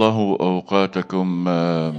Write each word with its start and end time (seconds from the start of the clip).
الله 0.00 0.36
أوقاتكم 0.40 1.44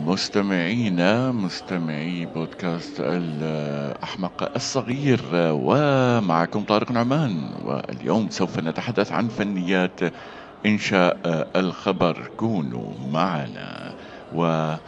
مستمعينا 0.09 1.31
مستمعي 1.31 2.25
بودكاست 2.25 2.95
الأحمق 2.99 4.51
الصغير 4.55 5.21
ومعكم 5.33 6.63
طارق 6.63 6.91
نعمان. 6.91 7.49
واليوم 7.65 8.29
سوف 8.29 8.59
نتحدث 8.59 9.11
عن 9.11 9.27
فنيات 9.27 9.99
إنشاء 10.65 11.17
الخبر. 11.55 12.29
كونوا 12.37 12.91
معنا. 13.11 13.93
و 14.35 14.45
آه، 14.45 14.79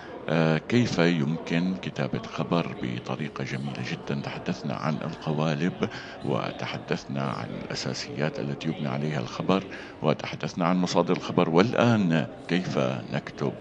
كيف 0.70 0.98
يمكن 1.00 1.76
كتابة 1.76 2.22
خبر 2.28 2.78
بطريقة 2.82 3.44
جميلة 3.44 3.84
جدا؟ 3.92 4.22
تحدثنا 4.22 4.74
عن 4.76 4.96
القوالب 5.02 5.90
وتحدثنا 6.26 7.22
عن 7.24 7.50
الأساسيات 7.56 8.40
التي 8.40 8.70
يبنى 8.70 8.88
عليها 8.88 9.20
الخبر 9.20 9.64
وتحدثنا 10.02 10.66
عن 10.66 10.78
مصادر 10.78 11.18
الخبر. 11.18 11.50
والآن 11.50 12.28
كيف 12.48 12.78
نكتب 13.14 13.54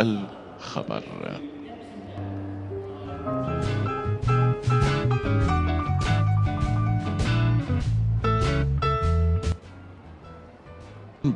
الخبر؟ 0.00 1.40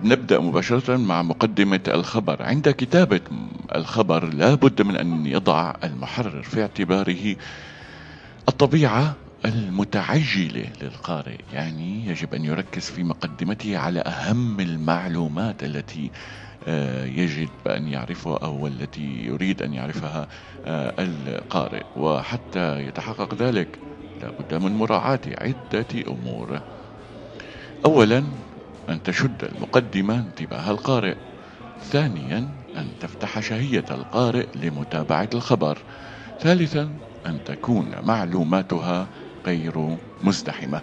نبدأ 0.02 0.40
مباشرة 0.40 0.96
مع 0.96 1.22
مقدمة 1.22 1.80
الخبر. 1.88 2.42
عند 2.42 2.68
كتابة 2.68 3.20
الخبر 3.74 4.24
لا 4.34 4.54
بد 4.54 4.82
من 4.82 4.96
أن 4.96 5.26
يضع 5.26 5.72
المحرر 5.84 6.42
في 6.42 6.62
اعتباره 6.62 7.36
الطبيعة 8.48 9.16
المتعجلة 9.44 10.72
للقارئ. 10.82 11.38
يعني 11.52 12.06
يجب 12.06 12.34
أن 12.34 12.44
يركز 12.44 12.82
في 12.82 13.02
مقدمته 13.04 13.78
على 13.78 14.00
أهم 14.00 14.60
المعلومات 14.60 15.64
التي 15.64 16.10
آه، 16.68 17.04
يجب 17.04 17.48
أن 17.66 17.88
يعرفها 17.88 18.38
أو 18.38 18.66
التي 18.66 19.24
يريد 19.26 19.62
أن 19.62 19.74
يعرفها 19.74 20.28
آه، 20.64 20.94
القارئ. 20.98 21.82
وحتى 21.96 22.86
يتحقق 22.86 23.34
ذلك 23.34 23.78
لا 24.22 24.30
بد 24.30 24.54
من 24.54 24.72
مراعاة 24.72 25.20
عدة 25.26 25.86
أمور. 26.08 26.60
أولا 27.86 28.24
أن 28.88 29.02
تشد 29.02 29.44
المقدمة 29.44 30.18
انتباه 30.20 30.70
القارئ. 30.70 31.16
ثانيا 31.80 32.50
أن 32.76 32.98
تفتح 32.98 33.40
شهية 33.40 33.84
القارئ 33.90 34.46
لمتابعة 34.54 35.28
الخبر. 35.34 35.84
ثالثا 36.38 36.98
أن 37.26 37.44
تكون 37.44 37.94
معلوماتها 38.02 39.10
غير 39.46 39.98
مزدحمة. 40.20 40.82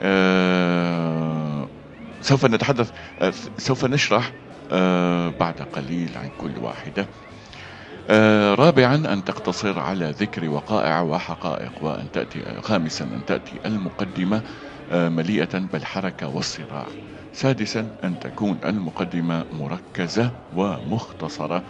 آه 0.00 1.70
سوف 2.20 2.44
نتحدث 2.46 2.92
آه 3.18 3.30
سوف 3.58 3.84
نشرح 3.84 4.32
آه 4.70 5.28
بعد 5.28 5.62
قليل 5.62 6.16
عن 6.18 6.30
كل 6.30 6.58
واحدة. 6.58 7.10
آه 8.08 8.54
رابعا 8.54 8.94
أن 8.94 9.24
تقتصر 9.24 9.78
على 9.78 10.10
ذكر 10.10 10.48
وقائع 10.48 11.00
وحقائق 11.00 11.82
وأن 11.82 12.10
تأتي 12.10 12.60
خامسا 12.60 13.04
أن 13.04 13.24
تأتي 13.24 13.60
المقدمة. 13.66 14.42
مليئة 14.92 15.58
بالحركة 15.58 16.28
والصراع. 16.28 16.88
سادسا 17.32 17.90
أن 18.04 18.18
تكون 18.18 18.58
المقدمة 18.64 19.44
مركزة 19.52 20.32
ومختصرة. 20.52 21.62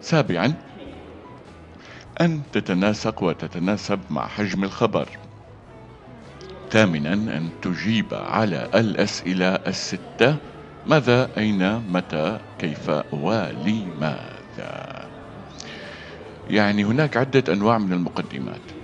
سابعا 0.00 0.54
أن 2.20 2.42
تتناسق 2.52 3.22
وتتناسب 3.22 4.00
مع 4.10 4.26
حجم 4.26 4.64
الخبر. 4.64 5.08
ثامنا 6.70 7.12
أن 7.12 7.50
تجيب 7.62 8.14
على 8.14 8.68
الأسئلة 8.74 9.48
الستة 9.48 10.36
ماذا 10.86 11.30
أين 11.38 11.78
متى 11.92 12.38
كيف 12.58 12.90
ولماذا. 13.12 15.08
يعني 16.46 16.84
هناك 16.84 17.16
عدة 17.16 17.52
أنواع 17.52 17.78
من 17.78 17.92
المقدمات. 17.92 18.77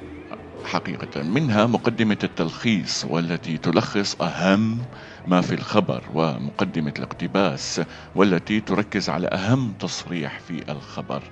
حقيقة. 0.75 1.23
منها 1.23 1.67
مقدمة 1.67 2.19
التلخيص 2.25 3.05
والتي 3.05 3.59
تلخص 3.59 4.23
أهم 4.23 4.79
ما 5.27 5.41
في 5.41 5.55
الخبر 5.55 6.03
ومقدمة 6.15 6.93
الاقتباس 6.99 7.81
والتي 8.15 8.61
تركز 8.61 9.09
على 9.11 9.27
أهم 9.29 9.73
تصريح 9.81 10.39
في 10.41 10.73
الخبر 10.73 11.23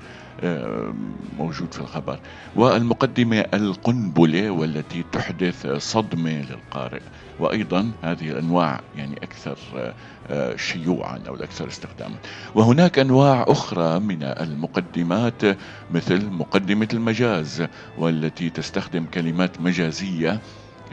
آه، 0.44 0.94
موجود 1.38 1.74
في 1.74 1.80
الخبر. 1.80 2.18
والمقدمة 2.56 3.44
القنبلة 3.54 4.50
والتي 4.50 5.04
تحدث 5.12 5.66
صدمة 5.66 6.30
للقارئ. 6.30 7.00
وأيضا 7.38 7.90
هذه 8.02 8.30
الأنواع 8.30 8.80
يعني 8.96 9.16
أكثر 9.22 9.56
آه، 10.30 10.56
شيوعا 10.56 11.20
أو 11.28 11.34
الأكثر 11.34 11.68
استخداما. 11.68 12.14
وهناك 12.54 12.98
أنواع 12.98 13.44
أخرى 13.48 13.98
من 14.00 14.22
المقدمات 14.22 15.42
مثل 15.90 16.26
مقدمة 16.30 16.88
المجاز 16.92 17.66
والتي 17.98 18.50
تستخدم 18.50 19.04
كلمات 19.04 19.60
مجازية 19.60 20.40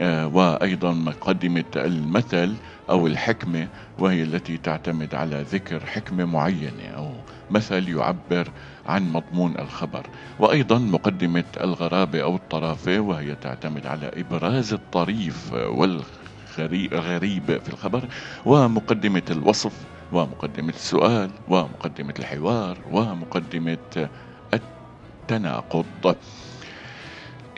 وأيضا 0.06 0.92
مقدمة 0.92 1.64
المثل 1.76 2.54
أو 2.90 3.06
الحكمة 3.06 3.68
وهي 3.98 4.22
التي 4.22 4.56
تعتمد 4.56 5.14
على 5.14 5.42
ذكر 5.42 5.86
حكمة 5.86 6.24
معينة 6.24 6.86
أو 6.96 7.12
مثل 7.50 7.88
يعبر 7.88 8.48
عن 8.86 9.12
مضمون 9.12 9.58
الخبر. 9.58 10.06
وأيضا 10.38 10.78
مقدمة 10.78 11.44
الغرابة 11.60 12.22
أو 12.22 12.36
الطرافة 12.36 13.00
وهي 13.00 13.34
تعتمد 13.34 13.86
على 13.86 14.10
إبراز 14.16 14.72
الطريف 14.72 15.52
والغريب 15.52 17.44
في 17.64 17.68
الخبر 17.72 18.04
ومقدمة 18.46 19.22
الوصف 19.30 19.72
ومقدمة 20.12 20.68
السؤال 20.72 21.30
ومقدمة 21.48 22.14
الحوار 22.18 22.78
ومقدمة 22.90 24.08
التناقض. 24.54 26.16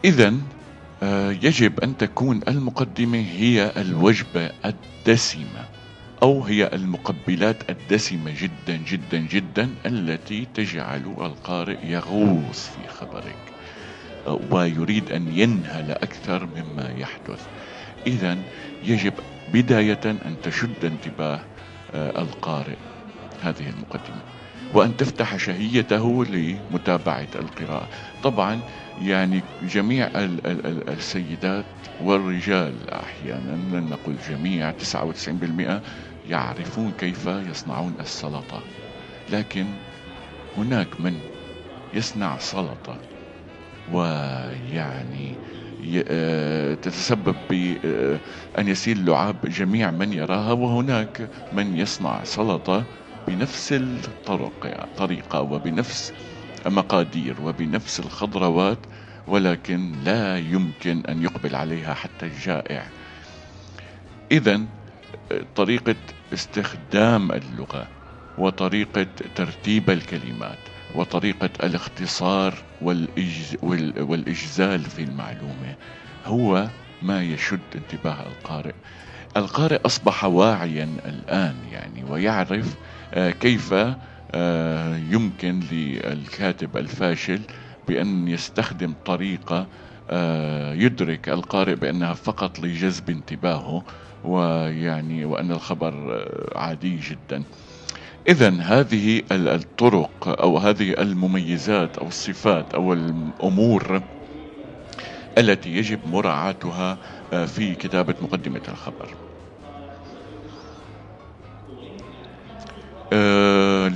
إذا 0.04 0.28
آه، 0.28 0.32
يجب 1.42 1.80
أن 1.80 1.96
تكون 1.96 2.40
المقدمة 2.48 3.18
هي 3.18 3.72
الوجبة 3.76 4.50
الدسمة 4.64 5.64
أو 6.22 6.42
هي 6.44 6.70
المقبلات 6.72 7.70
الدسمة 7.70 8.34
جدا 8.42 8.76
جدا 8.76 9.18
جدا 9.18 9.70
التي 9.86 10.46
تجعل 10.54 11.00
القارئ 11.20 11.86
يغوص 11.86 12.68
في 12.68 12.88
خبرك 12.88 13.36
آه، 14.26 14.40
ويريد 14.50 15.12
أن 15.12 15.28
ينهل 15.38 15.90
أكثر 15.90 16.46
مما 16.46 16.94
يحدث. 16.98 17.46
إذا 18.06 18.38
يجب 18.82 19.12
بداية 19.52 20.00
أن 20.04 20.36
تشد 20.42 20.84
انتباه 20.84 21.40
آه، 21.94 22.22
القارئ. 22.22 22.76
هذه 23.42 23.68
المقدمة. 23.70 24.22
وأن 24.72 24.96
تفتح 24.96 25.36
شهيته 25.36 26.24
لمتابعة 26.24 27.28
القراءة. 27.34 27.88
طبعا 28.22 28.60
يعني 29.02 29.42
جميع 29.62 30.10
السيدات 30.88 31.64
والرجال 32.00 32.90
أحيانا 32.90 33.76
لن 33.76 33.88
نقول 33.90 34.16
جميع 34.28 34.70
99% 34.70 35.82
يعرفون 36.28 36.92
كيف 36.92 37.26
يصنعون 37.26 37.94
السلطة. 38.00 38.62
لكن 39.30 39.66
هناك 40.56 41.00
من 41.00 41.14
يصنع 41.94 42.38
سلطة 42.38 42.98
ويعني 43.92 45.34
آه، 46.08 46.74
تتسبب 46.74 47.36
بأن 47.50 48.18
آه، 48.56 48.70
يسيل 48.70 49.04
لعاب 49.04 49.36
جميع 49.44 49.90
من 49.90 50.12
يراها 50.12 50.52
وهناك 50.52 51.28
من 51.52 51.76
يصنع 51.76 52.24
سلطة 52.24 52.84
بنفس 53.26 53.72
الطرق 53.72 54.88
طريقة 54.96 55.40
وبنفس 55.40 56.12
مقادير 56.66 57.40
وبنفس 57.40 58.00
الخضروات 58.00 58.86
ولكن 59.26 59.92
لا 60.04 60.38
يمكن 60.38 61.02
أن 61.08 61.22
يقبل 61.22 61.54
عليها 61.54 61.94
حتى 61.94 62.26
الجائع. 62.26 62.92
إذا 64.32 64.60
طريقة 65.54 65.94
استخدام 66.32 67.32
اللغة 67.32 67.88
وطريقة 68.38 69.06
ترتيب 69.34 69.90
الكلمات 69.90 70.58
وطريقة 70.94 71.50
الاختصار 71.62 72.54
والإجز 72.80 73.56
والإجزال 73.98 74.84
في 74.84 75.02
المعلومة 75.02 75.76
هو 76.24 76.70
ما 77.02 77.22
يشد 77.22 77.60
انتباه 77.74 78.26
القارئ. 78.26 78.74
القارئ 79.36 79.80
أصبح 79.86 80.24
واعيا 80.24 80.84
الآن 81.06 81.64
يعني 81.72 82.04
ويعرف 82.04 82.76
كيف 83.14 83.74
آه، 84.34 84.96
يمكن 84.96 85.60
للكاتب 85.70 86.76
الفاشل 86.76 87.40
بأن 87.88 88.28
يستخدم 88.28 88.94
طريقة 89.04 89.66
آه، 90.10 90.74
يدرك 90.74 91.28
القارئ 91.28 91.74
بأنها 91.74 92.14
فقط 92.14 92.58
لجذب 92.58 93.10
انتباهه 93.10 93.84
ويعني 94.24 95.24
وأن 95.24 95.52
الخبر 95.52 96.24
عادي 96.56 96.96
جدا. 96.96 97.44
إذا 98.28 98.50
هذه 98.50 99.22
الطرق 99.32 100.40
أو 100.40 100.58
هذه 100.58 100.92
المميزات 100.92 101.98
أو 101.98 102.08
الصفات 102.08 102.74
أو 102.74 102.92
الأمور 102.92 104.02
التي 105.38 105.76
يجب 105.76 106.06
مراعاتها 106.06 106.98
في 107.46 107.74
كتابة 107.74 108.14
مقدمة 108.20 108.62
الخبر. 108.68 109.31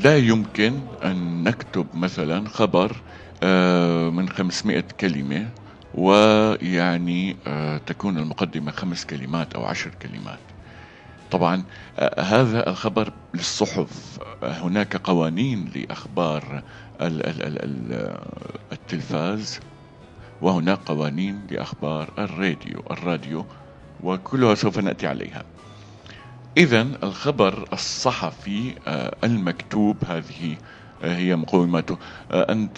لا 0.07 0.17
يمكن 0.17 0.81
أن 1.05 1.45
نكتب 1.45 1.87
مثلا 1.95 2.49
خبر 2.49 2.97
آه، 3.43 4.11
من 4.11 4.29
500 4.29 4.85
كلمة 5.01 5.49
ويعني 5.95 7.37
آه، 7.47 7.79
تكون 7.79 8.19
المقدمة 8.19 8.71
خمس 8.71 9.05
كلمات 9.05 9.55
أو 9.55 9.65
عشر 9.65 9.91
كلمات. 10.03 10.39
طبعا 11.31 11.65
آه، 11.99 12.21
هذا 12.21 12.71
الخبر 12.71 13.13
للصحف. 13.35 14.19
هناك 14.43 14.97
قوانين 14.97 15.71
لأخبار 15.75 16.63
التلفاز 18.73 19.61
وهناك 20.43 20.79
قوانين 20.79 21.47
لأخبار 21.51 22.13
الراديو 22.19 22.83
الراديو 22.91 23.47
وكلها 24.03 24.55
سوف 24.55 24.79
نأتي 24.79 25.07
عليها. 25.07 25.45
إذا 26.57 26.87
الخبر 27.03 27.69
الصحفي 27.73 28.75
آه، 28.87 29.17
المكتوب 29.25 29.97
هذه 30.09 30.57
آه، 31.05 31.17
هي 31.17 31.37
مقوماته 31.37 31.99
آه، 32.33 32.53
أن 32.53 32.73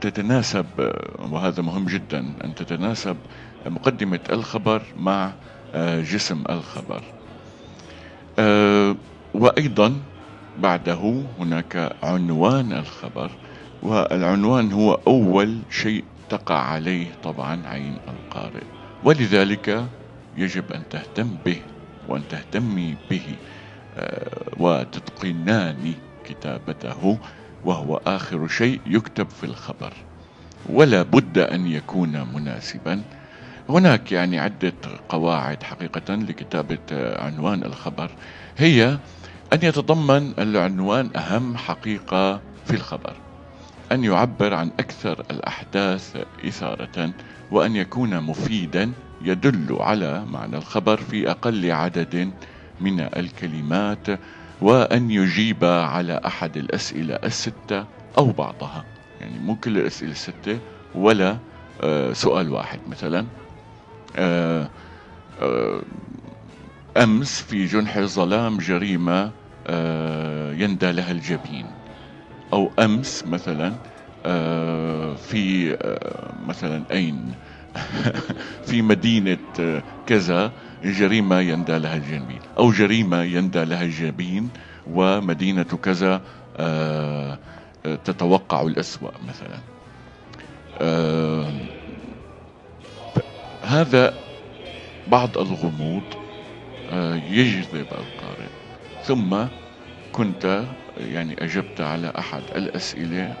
تتناسب 0.00 0.66
وهذا 1.18 1.62
مهم 1.62 1.84
جدا 1.86 2.32
أن 2.44 2.54
تتناسب 2.54 3.16
مقدمة 3.66 4.20
الخبر 4.30 4.82
مع 4.96 5.32
جسم 6.12 6.44
الخبر. 6.50 7.02
وأيضا 9.34 9.96
بعده 10.58 11.22
هناك 11.38 11.92
عنوان 12.02 12.72
الخبر 12.72 13.30
والعنوان 13.82 14.72
هو 14.72 14.98
أول 15.06 15.58
شيء 15.70 16.04
تقع 16.28 16.58
عليه 16.58 17.06
طبعا 17.22 17.66
عين 17.66 17.96
القارئ. 18.08 18.64
ولذلك 19.04 19.86
يجب 20.36 20.72
أن 20.72 20.82
تهتم 20.90 21.28
به. 21.44 21.60
وأن 22.08 22.28
تهتمي 22.28 22.96
به 23.10 23.36
آه، 23.96 24.48
وتتقنان 24.56 25.94
كتابته 26.24 27.18
وهو 27.64 28.00
آخر 28.06 28.48
شيء 28.48 28.80
يكتب 28.86 29.30
في 29.30 29.44
الخبر. 29.44 29.92
ولا 30.66 31.02
بد 31.02 31.38
أن 31.38 31.66
يكون 31.66 32.34
مناسبا. 32.34 33.02
هناك 33.68 34.12
يعني 34.12 34.38
عدة 34.38 34.72
قواعد 35.08 35.62
حقيقة 35.62 36.14
لكتابة 36.14 36.78
آه، 36.92 37.24
عنوان 37.24 37.64
الخبر. 37.64 38.10
هي 38.56 38.98
أن 39.52 39.58
يتضمن 39.62 40.34
العنوان 40.38 41.10
أهم 41.16 41.56
حقيقة 41.56 42.40
في 42.64 42.74
الخبر. 42.74 43.23
أن 43.92 44.04
يعبر 44.04 44.54
عن 44.54 44.70
أكثر 44.80 45.22
الأحداث 45.30 46.16
إثارة 46.48 47.10
وأن 47.50 47.76
يكون 47.76 48.20
مفيدا 48.20 48.92
يدل 49.20 49.76
على 49.80 50.24
معنى 50.24 50.56
الخبر 50.56 50.96
في 50.96 51.30
أقل 51.30 51.70
عدد 51.70 52.32
من 52.80 53.00
الكلمات 53.00 54.06
وأن 54.60 55.10
يجيب 55.10 55.64
على 55.64 56.20
أحد 56.26 56.56
الأسئلة 56.56 57.14
الستة 57.14 57.84
أو 58.18 58.32
بعضها. 58.32 58.84
يعني 59.20 59.38
مو 59.38 59.56
كل 59.56 59.78
الأسئلة 59.78 60.10
الستة 60.10 60.58
ولا 60.94 61.36
آه، 61.80 62.12
سؤال 62.12 62.52
واحد 62.52 62.80
مثلا. 62.86 63.26
آه، 64.16 64.68
آه، 65.42 65.80
أمس 66.96 67.42
في 67.42 67.66
جنح 67.66 67.96
الظلام 67.96 68.58
جريمة 68.58 69.30
يندى 70.58 70.92
لها 70.92 71.10
الجبين. 71.10 71.66
أو 72.52 72.72
أمس 72.78 73.24
مثلا 73.26 73.72
في 75.16 75.76
مثلا 76.46 76.84
أين؟ 76.90 77.34
في 78.68 78.82
مدينة 78.82 79.38
كذا 80.06 80.52
جريمة 80.84 81.40
يندى 81.40 81.78
لها 81.78 81.96
الجبين 81.96 82.40
أو 82.58 82.70
جريمة 82.70 83.22
يندى 83.22 83.64
لها 83.64 83.82
الجبين 83.82 84.50
ومدينة 84.86 85.62
كذا 85.62 86.22
آه، 86.56 87.38
تتوقع 88.04 88.62
الأسوأ 88.62 89.10
مثلا. 89.28 89.58
آه، 90.80 91.52
هذا 93.62 94.14
بعض 95.06 95.38
الغموض 95.38 96.02
آه، 96.92 97.14
يجذب 97.14 97.86
القارئ. 97.92 98.48
ثم 99.04 99.46
كنت 100.14 100.64
يعني 100.96 101.44
أجبت 101.44 101.80
على 101.80 102.12
أحد 102.18 102.42
الأسئلة 102.56 103.34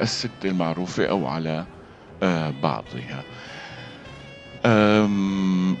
الست 0.00 0.44
المعروفة 0.44 1.06
أو 1.06 1.26
على 1.26 1.64
بعضها. 2.62 3.24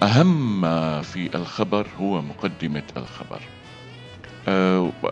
أهم 0.02 0.60
ما 0.60 1.02
في 1.02 1.34
الخبر 1.34 1.86
هو 2.00 2.22
مقدمة 2.22 2.82
الخبر. 2.96 3.40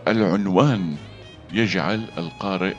العنوان 0.07 0.95
يجعل 1.51 2.05
القارئ 2.17 2.75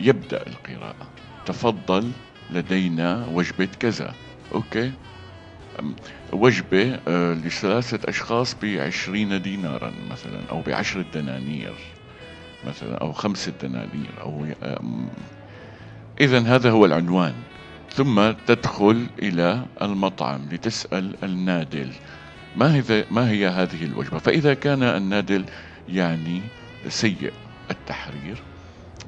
يبدأ 0.00 0.46
القراءة. 0.46 1.08
تفضل 1.46 2.10
لدينا 2.50 3.26
وجبة 3.32 3.68
كذا. 3.80 4.14
أوكي؟ 4.54 4.92
وجبة 6.32 7.00
أه، 7.08 7.32
لثلاثة 7.32 8.08
أشخاص 8.08 8.56
بعشرين 8.62 9.42
دينارا 9.42 9.92
مثلا 10.10 10.40
أو 10.50 10.60
بعشرة 10.60 11.04
دنانير 11.14 11.74
مثلا 12.66 12.94
أو 12.94 13.12
خمسة 13.12 13.52
دنانير 13.62 14.10
أو 14.20 14.46
إذا 16.20 16.38
هذا 16.38 16.70
هو 16.70 16.86
العنوان. 16.86 17.34
ثم 17.94 18.32
تدخل 18.46 19.06
إلى 19.22 19.66
المطعم 19.82 20.40
لتسأل 20.52 21.14
النادل 21.22 21.90
ما 22.56 22.74
هي 22.74 23.04
ما 23.10 23.30
هي 23.30 23.48
هذه 23.48 23.84
الوجبة؟ 23.84 24.18
فإذا 24.18 24.54
كان 24.54 24.82
النادل 24.82 25.44
يعني 25.88 26.42
سيء 26.88 27.32
التحرير 27.70 28.42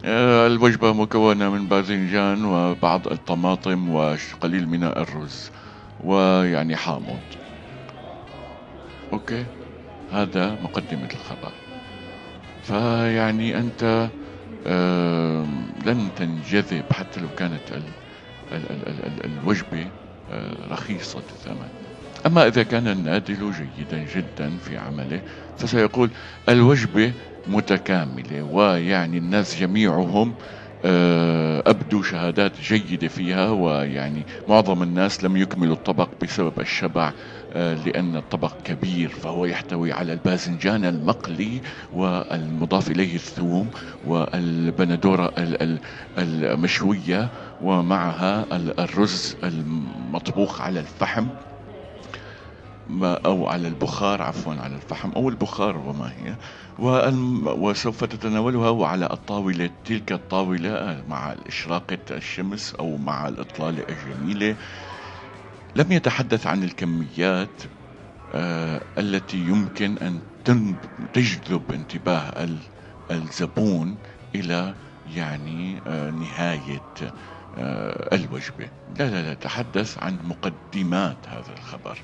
آه، 0.05 0.47
الوجبة 0.47 0.93
مكونة 0.93 1.51
من 1.51 1.67
باذنجان 1.67 2.45
وبعض 2.45 3.09
الطماطم 3.09 3.91
وقليل 3.91 4.69
من 4.69 4.85
الرز. 4.85 5.51
ويعني 6.05 6.77
حامض 6.77 7.21
أوكي. 9.13 9.45
هذا 10.13 10.59
مقدمة 10.63 11.09
الخبر. 11.15 11.53
فيعني 12.63 13.59
أنت 13.59 14.11
لن 15.87 16.09
تنجذب 16.17 16.85
حتى 16.93 17.21
لو 17.21 17.29
كانت 17.37 17.83
الوجبة 19.25 19.87
آه، 20.33 20.57
رخيصة 20.71 21.19
الثمن. 21.19 21.69
أما 22.27 22.47
إذا 22.47 22.63
كان 22.63 22.89
النادل 22.89 23.53
جيدا 23.53 24.07
جدا 24.15 24.57
في 24.57 24.79
عمله 24.79 25.23
فسيقول 25.59 26.11
الوجبة 26.49 27.13
متكاملة 27.47 28.43
ويعني 28.43 29.19
الناس 29.19 29.61
جميعهم 29.61 30.35
أبدوا 31.67 32.03
شهادات 32.03 32.53
جيدة 32.61 33.09
فيها 33.09 33.51
ويعني 33.51 34.23
معظم 34.49 34.83
الناس 34.83 35.25
لم 35.25 35.37
يكملوا 35.37 35.75
الطبق 35.75 36.09
بسبب 36.23 36.61
الشبع 36.61 37.13
آه، 37.53 37.75
لأن 37.75 38.17
الطبق 38.17 38.53
كبير 38.65 39.09
فهو 39.09 39.45
يحتوي 39.45 39.93
على 39.93 40.13
الباذنجان 40.13 40.85
المقلي 40.85 41.61
والمضاف 41.93 42.91
إليه 42.91 43.15
الثوم 43.15 43.69
والبندورة 44.07 45.33
المشوية 46.19 47.29
ومعها 47.63 48.45
الرز 48.79 49.37
المطبوخ 49.45 50.61
على 50.61 50.81
الفحم. 50.81 51.27
أو 53.03 53.49
على 53.49 53.69
البخار 53.69 54.23
عفوا 54.23 54.55
على 54.55 54.75
الفحم 54.75 55.11
أو 55.11 55.29
البخار 55.29 55.77
وما 55.77 56.13
هي. 56.17 56.37
وسوف 57.59 58.05
تتناولها 58.05 58.87
على 58.87 59.07
الطاولة 59.13 59.71
تلك 59.85 60.13
الطاولة 60.13 61.05
مع 61.09 61.37
إشراقة 61.47 61.99
الشمس 62.11 62.75
أو 62.75 62.97
مع 62.97 63.29
الإطلالة 63.29 63.85
الجميلة. 63.91 64.57
لم 65.77 65.93
يتحدث 65.93 66.47
عن 66.47 66.63
الكميات 66.65 67.63
آه 68.33 68.85
التي 68.99 69.39
يمكن 69.39 69.99
أن 69.99 70.23
تجذب 71.13 71.73
انتباه 71.73 72.49
الزبون 73.11 73.99
إلى 74.35 74.75
يعني 75.07 75.83
آه 75.87 76.11
نهاية 76.11 76.83
آه 77.55 78.17
الوجبة. 78.17 78.69
لا 78.99 79.11
لا 79.11 79.23
لا 79.23 79.35
تحدث 79.35 79.99
عن 79.99 80.19
مقدمات 80.25 81.29
هذا 81.29 81.53
الخبر. 81.53 81.99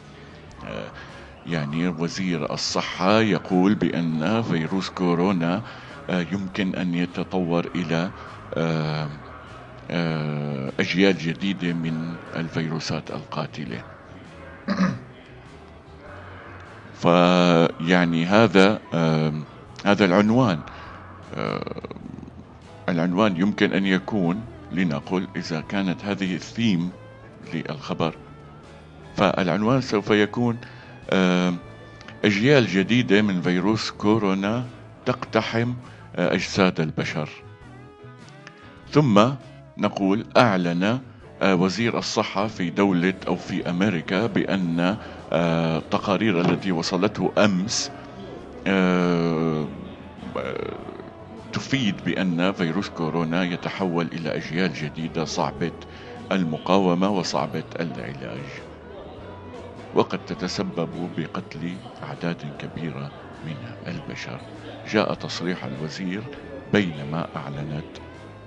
يعني 1.47 1.89
وزير 1.89 2.53
الصحة 2.53 3.21
يقول 3.21 3.75
بأن 3.75 4.43
فيروس 4.43 4.91
كورونا 4.91 5.63
آه، 6.11 6.27
يمكن 6.33 6.75
أن 6.75 6.95
يتطور 6.95 7.67
إلى 7.75 8.11
آه، 8.55 9.09
آه، 9.91 10.73
أجيال 10.81 11.19
جديدة 11.19 11.73
من 11.73 12.15
الفيروسات 12.37 13.11
القاتلة. 13.11 13.83
فيعني 17.03 18.27
هذا 18.27 18.81
هذا 19.85 20.05
العنوان. 20.05 20.61
العنوان 22.89 23.37
يمكن 23.37 23.73
أن 23.73 23.87
يكون 23.87 24.41
لنقل 24.73 25.27
إذا 25.37 25.61
كانت 25.61 26.05
هذه 26.05 26.35
الثيم 26.35 26.91
للخبر. 27.55 28.15
فالعنوان 29.17 29.81
سوف 29.81 30.11
يكون 30.11 30.59
أجيال 32.25 32.67
جديدة 32.67 33.23
من 33.23 33.43
فيروس 33.43 33.91
كورونا 33.91 34.65
تقتحم 35.07 35.75
أجساد 36.17 36.81
البشر. 36.81 37.29
ثم 38.91 39.31
نقول 39.79 40.27
أعلن 40.37 41.01
وزير 41.43 41.99
الصحة 41.99 42.47
في 42.47 42.71
دولة 42.71 43.15
أو 43.29 43.37
في 43.37 43.71
أمريكا 43.71 44.27
بأن 44.27 44.97
التقارير 45.33 46.41
التي 46.41 46.73
وصلته 46.73 47.33
أمس 47.39 47.91
تفيد 51.53 51.95
بأن 52.05 52.53
فيروس 52.53 52.89
كورونا 52.89 53.45
يتحول 53.45 54.09
إلى 54.13 54.37
أجيال 54.37 54.73
جديدة 54.75 55.25
صعبة 55.25 55.73
المقاومة 56.33 57.11
وصعبة 57.11 57.65
العلاج. 57.81 58.66
وقد 59.97 60.19
تتسبب 60.19 61.15
بقتل 61.17 61.76
أعداد 62.03 62.55
كبيرة 62.59 63.12
من 63.45 63.57
البشر. 63.87 64.41
جاء 64.87 65.15
تصريح 65.15 65.65
الوزير 65.65 66.29
بينما 66.73 67.29
أعلنت 67.37 67.87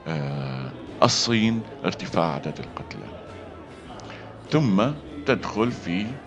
آه، 0.07 0.73
الصين 1.03 1.63
ارتفاع 1.85 2.33
عدد 2.33 2.59
القتلى. 2.59 3.07
ثم 4.49 4.91
تدخل 5.25 5.71
في 5.71 6.17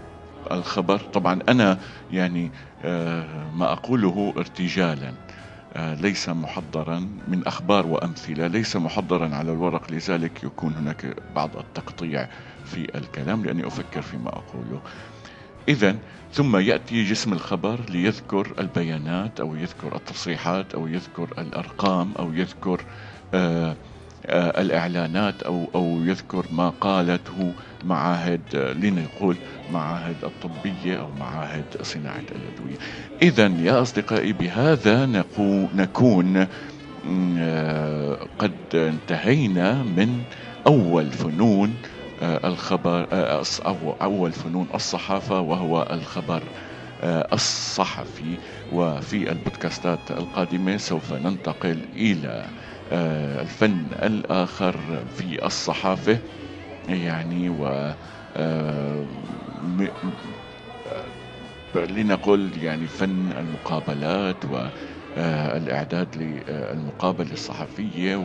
الخبر 0.52 0.99
طبعا 0.99 1.41
أنا 1.49 1.79
يعني 2.11 2.52
آه، 2.83 3.50
ما 3.50 3.73
أقوله 3.73 4.35
ارتجالا 4.37 5.14
آه، 5.73 5.95
ليس 5.95 6.29
محضرا 6.29 6.99
من 7.29 7.47
أخبار 7.47 7.87
وأمثلة 7.87 8.47
ليس 8.47 8.76
محضرا 8.76 9.35
على 9.35 9.52
الورق 9.52 9.93
لذلك 9.93 10.45
يكون 10.45 10.76
هناك 10.76 11.17
بعض 11.31 11.57
التقطيع. 11.57 12.29
في 12.64 12.99
الكلام 12.99 13.45
لأني 13.45 13.66
أفكر 13.66 14.02
فيما 14.02 14.28
أقوله. 14.28 14.81
إذا 15.69 15.97
ثم 16.33 16.57
يأتي 16.57 17.04
جسم 17.04 17.33
الخبر 17.33 17.81
ليذكر 17.90 18.52
البيانات 18.59 19.40
أو 19.40 19.57
يذكر 19.57 19.97
التصريحات 19.97 20.75
أو 20.75 20.87
يذكر 20.87 21.28
الأرقام 21.38 22.12
أو 22.19 22.33
يذكر 22.33 22.81
آه 23.35 23.76
آه 24.26 24.61
الإعلانات 24.61 25.42
أو 25.42 25.69
أو 25.75 26.04
يذكر 26.04 26.47
ما 26.52 26.69
قالته 26.69 27.52
معاهد 27.85 28.40
آه، 28.54 28.73
لنقول 28.73 29.37
معاهد 29.73 30.16
الطبية 30.23 31.00
أو 31.00 31.09
معاهد 31.21 31.64
صناعة 31.83 32.16
الأدوية. 32.21 32.76
إذا 33.23 33.47
يا 33.47 33.83
أصدقائي 33.83 34.33
بهذا 34.33 35.07
نكون 35.75 36.47
آه، 37.38 38.26
قد 38.38 38.75
انتهينا 38.75 39.83
من 39.83 40.23
أول 40.66 41.11
فنون 41.11 41.75
الخبر 42.23 43.07
أو 43.67 43.93
أول 44.02 44.33
فنون 44.33 44.69
الصحافة 44.75 45.41
وهو 45.41 45.88
الخبر 45.91 46.52
الصحفي 47.05 48.38
وفي 48.71 49.33
البودكاستات 49.33 50.11
القادمة 50.11 50.76
سوف 50.76 51.12
ننتقل 51.12 51.87
إلى 51.97 52.50
آه، 52.88 53.43
الفن 53.43 53.88
الآخر 53.93 55.07
في 55.09 55.47
الصحافة. 55.47 56.19
يعني 56.88 57.49
و 57.50 57.67
آه، 58.37 59.09
آه، 60.87 61.07
لنقل 61.75 62.52
يعني 62.62 62.88
فن 62.88 63.33
المقابلات 63.33 64.45
والإعداد 64.45 66.17
للمقابلة 66.17 67.33
الصحفية 67.33 68.17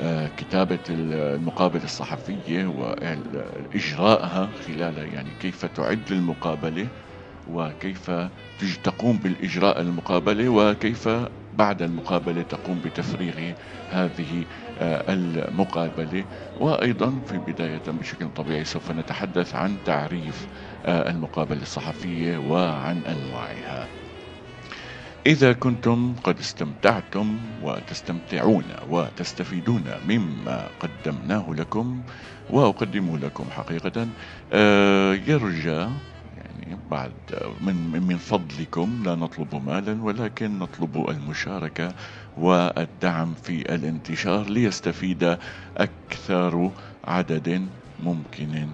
وكتابة 0.00 0.78
المقابلة 0.88 1.84
الصحفية 1.84 2.66
وإجراءها 2.66 4.50
خلال 4.66 5.14
يعني 5.14 5.30
كيف 5.40 5.64
تعد 5.64 6.12
المقابلة 6.12 6.88
وكيف 7.46 8.10
تقوم 8.84 9.18
بالإجراء 9.18 9.80
المقابلة 9.80 10.48
وكيف 10.48 11.08
بعد 11.54 11.82
المقابلة 11.82 12.42
تقوم 12.42 12.80
بتفريغ 12.80 13.52
هذه 13.88 14.46
آه، 14.78 15.12
المقابلة. 15.12 16.24
وأيضا 16.56 17.20
في 17.26 17.38
بداية 17.38 17.82
بشكل 17.86 18.28
طبيعي 18.28 18.64
سوف 18.64 18.90
نتحدث 18.90 19.54
عن 19.54 19.82
تعريف 19.84 20.48
آه، 20.84 21.10
المقابلة 21.10 21.62
الصحفية 21.62 22.38
وعن 22.38 23.04
أنواعها. 23.04 23.90
إذا 25.26 25.52
كنتم 25.52 26.14
قد 26.24 26.38
استمتعتم 26.38 27.38
وتستمتعون 27.62 28.64
وتستفيدون 28.90 29.84
مما 30.08 30.68
قدمناه 30.80 31.54
لكم 31.54 32.02
وأقدمه 32.50 33.18
لكم 33.18 33.44
حقيقة 33.50 34.06
آه، 34.52 35.12
يرجى 35.14 35.86
بعد 36.90 37.12
من 37.60 38.02
من 38.08 38.16
فضلكم 38.16 39.02
لا 39.04 39.14
نطلب 39.14 39.62
مالا 39.66 40.02
ولكن 40.02 40.58
نطلب 40.58 41.10
المشاركة 41.10 41.94
والدعم 42.36 43.34
في 43.42 43.74
الانتشار 43.74 44.50
ليستفيد 44.50 45.38
أكثر 45.76 46.70
عدد 47.04 47.66
ممكن 48.02 48.68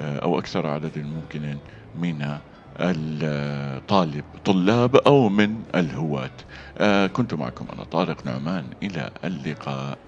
أو 0.00 0.38
أكثر 0.38 0.66
عدد 0.66 0.98
ممكن 0.98 1.56
من 1.98 2.38
الطالب 2.80 4.24
طلاب 4.44 4.96
أو 4.96 5.28
من 5.28 5.62
الهواة. 5.74 7.06
كنت 7.06 7.34
معكم 7.34 7.66
أنا 7.72 7.84
طارق 7.84 8.26
نعمان 8.26 8.64
إلى 8.82 9.10
اللقاء. 9.24 9.98